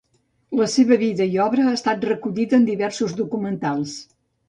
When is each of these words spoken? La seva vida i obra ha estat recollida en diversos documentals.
La 0.61 0.67
seva 0.75 0.97
vida 1.01 1.27
i 1.35 1.37
obra 1.45 1.67
ha 1.67 1.75
estat 1.81 2.09
recollida 2.11 2.61
en 2.61 2.69
diversos 2.73 3.19
documentals. 3.25 3.99